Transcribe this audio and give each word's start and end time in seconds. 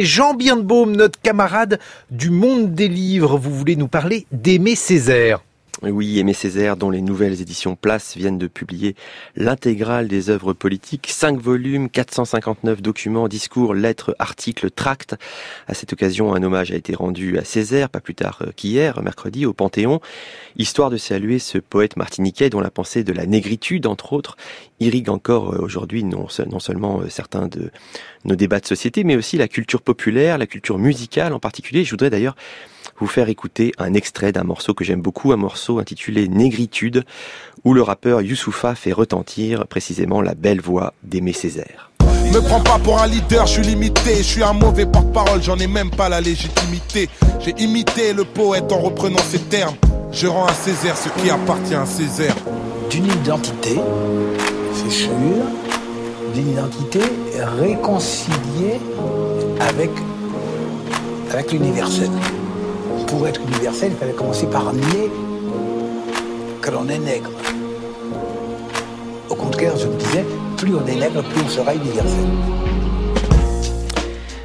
Jean 0.00 0.34
Birnbaum, 0.34 0.94
notre 0.94 1.20
camarade 1.20 1.80
du 2.12 2.30
monde 2.30 2.72
des 2.72 2.86
livres, 2.86 3.36
vous 3.36 3.52
voulez 3.52 3.74
nous 3.74 3.88
parler 3.88 4.26
d'Aimé 4.30 4.76
Césaire. 4.76 5.40
Oui, 5.82 6.18
Aimé 6.18 6.32
Césaire, 6.32 6.76
dont 6.76 6.90
les 6.90 7.00
nouvelles 7.00 7.40
éditions 7.40 7.76
Place 7.76 8.16
viennent 8.16 8.36
de 8.36 8.48
publier 8.48 8.96
l'intégrale 9.36 10.08
des 10.08 10.28
œuvres 10.28 10.52
politiques, 10.52 11.06
5 11.08 11.40
volumes, 11.40 11.88
459 11.88 12.82
documents, 12.82 13.28
discours, 13.28 13.74
lettres, 13.74 14.16
articles, 14.18 14.72
tracts. 14.72 15.14
À 15.68 15.74
cette 15.74 15.92
occasion, 15.92 16.34
un 16.34 16.42
hommage 16.42 16.72
a 16.72 16.74
été 16.74 16.96
rendu 16.96 17.38
à 17.38 17.44
Césaire, 17.44 17.90
pas 17.90 18.00
plus 18.00 18.16
tard 18.16 18.42
qu'hier, 18.56 19.00
mercredi, 19.02 19.46
au 19.46 19.52
Panthéon, 19.52 20.00
histoire 20.56 20.90
de 20.90 20.96
saluer 20.96 21.38
ce 21.38 21.58
poète 21.58 21.96
martiniquais 21.96 22.50
dont 22.50 22.60
la 22.60 22.72
pensée 22.72 23.04
de 23.04 23.12
la 23.12 23.26
négritude, 23.26 23.86
entre 23.86 24.14
autres, 24.14 24.36
irrigue 24.80 25.10
encore 25.10 25.54
euh, 25.54 25.58
aujourd'hui 25.60 26.02
non, 26.02 26.26
non 26.50 26.58
seulement 26.58 27.02
euh, 27.02 27.08
certains 27.08 27.46
de 27.46 27.70
nos 28.24 28.34
débats 28.34 28.58
de 28.58 28.66
société, 28.66 29.04
mais 29.04 29.14
aussi 29.14 29.36
la 29.36 29.46
culture 29.46 29.82
populaire, 29.82 30.38
la 30.38 30.46
culture 30.48 30.78
musicale 30.78 31.32
en 31.32 31.38
particulier. 31.38 31.84
Je 31.84 31.90
voudrais 31.90 32.10
d'ailleurs 32.10 32.34
vous 33.00 33.06
faire 33.06 33.28
écouter 33.28 33.72
un 33.78 33.94
extrait 33.94 34.32
d'un 34.32 34.44
morceau 34.44 34.74
que 34.74 34.84
j'aime 34.84 35.02
beaucoup, 35.02 35.32
un 35.32 35.36
morceau 35.36 35.78
intitulé 35.78 36.28
Négritude, 36.28 37.04
où 37.64 37.74
le 37.74 37.82
rappeur 37.82 38.22
Youssoufa 38.22 38.74
fait 38.74 38.92
retentir 38.92 39.66
précisément 39.66 40.20
la 40.20 40.34
belle 40.34 40.60
voix 40.60 40.94
d'Aimé 41.02 41.32
Césaire. 41.32 41.90
Me 42.32 42.40
prends 42.40 42.60
pas 42.60 42.78
pour 42.78 43.00
un 43.00 43.06
leader, 43.06 43.46
je 43.46 43.52
suis 43.54 43.62
limité, 43.62 44.16
je 44.18 44.22
suis 44.22 44.42
un 44.42 44.52
mauvais 44.52 44.86
porte-parole, 44.86 45.42
j'en 45.42 45.56
ai 45.58 45.66
même 45.66 45.90
pas 45.90 46.08
la 46.08 46.20
légitimité. 46.20 47.08
J'ai 47.40 47.54
imité 47.58 48.12
le 48.12 48.24
poète 48.24 48.70
en 48.72 48.78
reprenant 48.78 49.18
ses 49.18 49.38
termes. 49.38 49.76
Je 50.12 50.26
rends 50.26 50.46
à 50.46 50.52
Césaire 50.52 50.96
ce 50.96 51.08
qui 51.20 51.30
appartient 51.30 51.74
à 51.74 51.86
Césaire. 51.86 52.34
D'une 52.90 53.06
identité, 53.06 53.76
c'est 54.74 54.90
sûr, 54.90 55.08
d'une 56.34 56.50
identité 56.50 57.00
réconciliée 57.60 58.80
avec, 59.60 59.90
avec 61.30 61.52
l'universel 61.52 62.10
pour 63.08 63.26
être 63.26 63.40
universel, 63.40 63.92
il 63.92 63.96
fallait 63.96 64.12
commencer 64.12 64.46
par 64.46 64.72
nier 64.72 65.10
que 66.60 66.70
l'on 66.70 66.88
est 66.88 66.98
nègre. 66.98 67.30
Au 69.30 69.34
contraire, 69.34 69.76
je 69.76 69.86
me 69.86 69.96
disais, 69.96 70.24
plus 70.56 70.74
on 70.74 70.86
est 70.86 70.96
nègre, 70.96 71.22
plus 71.22 71.42
on 71.44 71.48
sera 71.48 71.74
universel. 71.74 72.26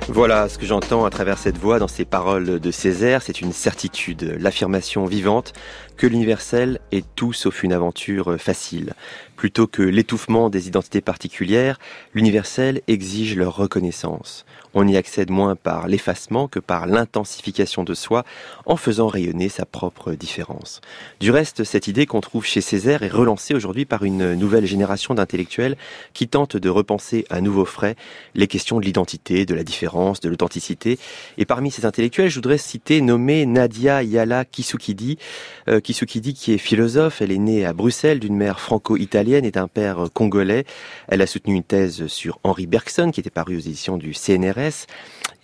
Voilà 0.10 0.50
ce 0.50 0.58
que 0.58 0.66
j'entends 0.66 1.06
à 1.06 1.10
travers 1.10 1.38
cette 1.38 1.58
voix 1.58 1.80
dans 1.80 1.88
ces 1.88 2.04
paroles 2.04 2.60
de 2.60 2.72
Césaire, 2.72 3.22
c'est 3.22 3.40
une 3.40 3.54
certitude, 3.54 4.36
l'affirmation 4.38 5.06
vivante 5.06 5.54
que 5.98 6.08
l'universel 6.08 6.80
est 6.92 7.06
tout 7.16 7.34
sauf 7.34 7.64
une 7.64 7.74
aventure 7.74 8.36
facile. 8.38 8.94
Plutôt 9.36 9.68
que 9.68 9.82
l'étouffement 9.82 10.50
des 10.50 10.68
identités 10.68 11.02
particulières, 11.02 11.80
l'universel 12.14 12.82
exige 12.88 13.36
leur 13.36 13.56
reconnaissance. 13.56 14.46
On 14.74 14.88
y 14.88 14.98
accède 14.98 15.30
moins 15.30 15.56
par 15.56 15.88
l'effacement 15.88 16.48
que 16.48 16.60
par 16.60 16.88
l'intensification 16.88 17.84
de 17.84 17.94
soi 17.94 18.24
en 18.66 18.76
faisant 18.76 19.08
rayonner 19.08 19.50
sa 19.50 19.66
propre 19.66 20.14
différence. 20.14 20.82
Du 21.20 21.30
reste, 21.30 21.64
cette 21.64 21.88
idée 21.88 22.06
qu'on 22.06 22.22
trouve 22.22 22.46
chez 22.46 22.62
Césaire 22.62 23.04
est 23.04 23.10
relancée 23.10 23.54
aujourd'hui 23.54 23.86
par 23.86 24.04
une 24.04 24.34
nouvelle 24.34 24.66
génération 24.66 25.14
d'intellectuels 25.14 25.78
qui 26.14 26.28
tentent 26.28 26.58
de 26.58 26.70
repenser 26.70 27.26
à 27.30 27.42
nouveau 27.42 27.66
frais 27.66 27.96
les 28.34 28.48
questions 28.48 28.80
de 28.80 28.86
l'identité, 28.86 29.46
de 29.46 29.54
la 29.54 29.64
différence, 29.64 29.93
de 29.94 30.30
l'authenticité. 30.30 30.98
Et 31.38 31.46
parmi 31.46 31.70
ces 31.70 31.86
intellectuels, 31.86 32.30
je 32.30 32.36
voudrais 32.36 32.58
citer 32.58 33.02
nommé 33.02 33.46
Nadia 33.46 34.02
Yala 34.02 34.44
Kisukidi, 34.44 35.18
euh, 35.68 35.80
Kisukidi 35.80 36.34
qui 36.34 36.54
est 36.54 36.58
philosophe. 36.58 37.22
Elle 37.22 37.32
est 37.32 37.38
née 37.38 37.66
à 37.66 37.74
Bruxelles 37.74 38.20
d'une 38.20 38.36
mère 38.36 38.60
franco-italienne 38.60 39.46
et 39.46 39.52
d'un 39.52 39.68
père 39.68 40.08
congolais. 40.14 40.66
Elle 41.08 41.22
a 41.22 41.28
soutenu 41.28 41.54
une 41.56 41.64
thèse 41.64 42.08
sur 42.08 42.40
Henri 42.44 42.66
Bergson 42.66 43.12
qui 43.12 43.20
était 43.20 43.30
paru 43.30 43.56
aux 43.56 43.60
éditions 43.60 43.98
du 43.98 44.14
CNRS 44.14 44.88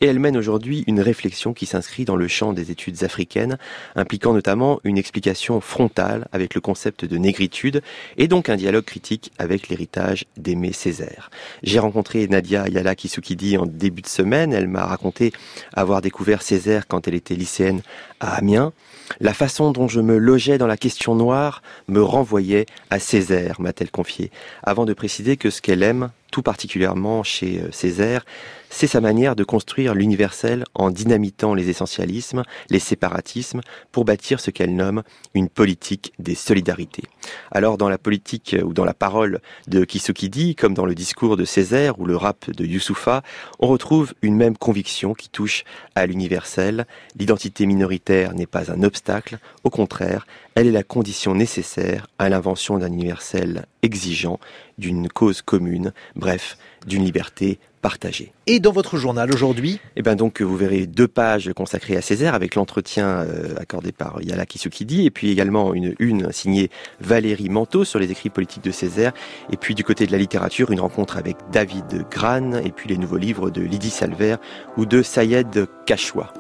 et 0.02 0.06
elle 0.06 0.20
mène 0.20 0.38
aujourd'hui 0.38 0.84
une 0.88 1.02
réflexion 1.02 1.54
qui 1.54 1.66
s'inscrit 1.66 2.06
dans 2.06 2.16
le 2.16 2.28
champ 2.28 2.54
des 2.54 2.72
études 2.72 3.04
africaines, 3.04 3.58
impliquant 3.96 4.34
notamment 4.34 4.80
une 4.84 4.98
explication 4.98 5.60
frontale 5.60 6.28
avec 6.32 6.56
le 6.56 6.62
concept 6.62 7.06
de 7.06 7.18
négritude 7.18 7.82
et 8.18 8.28
donc 8.28 8.50
un 8.50 8.56
dialogue 8.56 8.86
critique 8.86 9.32
avec 9.38 9.68
l'héritage 9.68 10.26
d'Aimé 10.38 10.72
Césaire. 10.72 11.30
J'ai 11.64 11.80
rencontré 11.80 12.28
Nadia 12.28 12.68
Yala 12.70 12.96
Kisukidi 12.96 13.58
en 13.58 13.66
début 13.66 14.02
de 14.02 14.08
semaine, 14.08 14.39
elle 14.48 14.68
m'a 14.68 14.86
raconté 14.86 15.32
avoir 15.74 16.02
découvert 16.02 16.42
Césaire 16.42 16.88
quand 16.88 17.08
elle 17.08 17.16
était 17.16 17.36
lycéenne 17.36 17.82
à 18.20 18.36
Amiens. 18.36 18.74
La 19.20 19.34
façon 19.34 19.72
dont 19.72 19.88
je 19.88 20.02
me 20.02 20.18
logeais 20.18 20.58
dans 20.58 20.68
la 20.68 20.78
question 20.78 21.16
noire 21.16 21.62
me 21.88 22.02
renvoyait 22.02 22.66
à 22.90 23.00
Césaire, 23.00 23.60
m'a-t-elle 23.60 23.92
confié, 23.92 24.32
avant 24.64 24.86
de 24.86 24.94
préciser 24.94 25.38
que 25.38 25.50
ce 25.50 25.62
qu'elle 25.62 25.84
aime, 25.84 26.12
tout 26.32 26.42
particulièrement 26.42 27.24
chez 27.24 27.60
euh, 27.60 27.72
Césaire, 27.72 28.26
c'est 28.70 28.88
sa 28.88 29.02
manière 29.02 29.36
de 29.36 29.44
construire 29.44 29.96
l'universel 29.96 30.64
en 30.76 30.92
dynamitant 30.92 31.56
les 31.56 31.70
essentialismes, 31.70 32.44
les 32.70 32.80
séparatismes, 32.80 33.62
pour 33.92 34.06
bâtir 34.06 34.40
ce 34.40 34.52
qu'elle 34.52 34.76
nomme 34.76 35.02
une 35.34 35.50
politique 35.50 36.14
des 36.20 36.36
solidarités. 36.36 37.04
Alors 37.52 37.78
dans 37.78 37.90
la 37.90 37.98
politique 37.98 38.54
euh, 38.54 38.64
ou 38.64 38.74
dans 38.74 38.86
la 38.86 38.94
parole 38.94 39.42
de 39.68 39.84
Kisukidi, 39.86 40.56
comme 40.56 40.74
dans 40.74 40.86
le 40.86 40.96
discours 40.96 41.36
de 41.36 41.46
Césaire 41.46 42.00
ou 42.00 42.06
le 42.06 42.16
rap 42.16 42.50
de 42.52 42.66
Youssoufa, 42.66 43.24
on 43.60 43.68
retrouve 43.68 44.14
une 44.22 44.36
même 44.36 44.58
conviction 44.58 45.14
qui 45.14 45.30
touche 45.30 45.64
à 45.96 46.06
l'universel. 46.06 46.86
L'identité 47.18 47.66
minoritaire 47.66 48.34
n'est 48.34 48.46
pas 48.46 48.72
un 48.72 48.84
obstacle, 48.84 49.40
au 49.64 49.70
contraire, 49.70 50.26
elle 50.60 50.68
est 50.68 50.72
la 50.72 50.84
condition 50.84 51.36
nécessaire 51.36 52.08
à 52.20 52.28
l'invention 52.28 52.78
d'un 52.78 52.92
universel 52.92 53.66
exigeant, 53.82 54.42
d'une 54.78 55.08
cause 55.08 55.42
commune, 55.42 55.94
bref, 56.18 56.58
d'une 56.86 57.06
liberté 57.06 57.60
partagée. 57.82 58.34
Et 58.46 58.60
dans 58.60 58.74
votre 58.74 58.98
journal 58.98 59.34
aujourd'hui 59.34 59.80
Eh 59.96 60.02
bien 60.02 60.18
donc 60.18 60.42
vous 60.42 60.58
verrez 60.58 60.86
deux 60.86 61.08
pages 61.08 61.54
consacrées 61.56 61.96
à 61.96 62.02
Césaire 62.02 62.34
avec 62.36 62.56
l'entretien 62.56 63.08
euh, 63.08 63.56
accordé 63.56 63.94
par 63.94 64.22
Yala 64.22 64.46
Kisukidi 64.46 65.06
et 65.06 65.12
puis 65.12 65.32
également 65.32 65.74
une 65.74 65.96
une 65.98 66.30
signée 66.34 66.70
Valérie 67.00 67.48
Manteau 67.48 67.86
sur 67.86 68.00
les 68.00 68.12
écrits 68.12 68.30
politiques 68.30 68.66
de 68.66 68.72
Césaire 68.72 69.14
et 69.54 69.56
puis 69.56 69.76
du 69.76 69.86
côté 69.86 70.08
de 70.08 70.12
la 70.12 70.18
littérature 70.18 70.72
une 70.72 70.82
rencontre 70.82 71.16
avec 71.16 71.38
David 71.54 72.06
Gran 72.12 72.52
et 72.56 72.72
puis 72.74 72.90
les 72.90 72.98
nouveaux 72.98 73.16
livres 73.16 73.50
de 73.50 73.62
Lydie 73.62 73.92
Salver 73.92 74.36
ou 74.76 74.86
de 74.86 75.02
Sayed 75.04 75.68
Kachoua. 75.86 76.34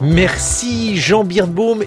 Merci 0.00 0.96
Jean 0.96 1.24
Birnbaum 1.24 1.80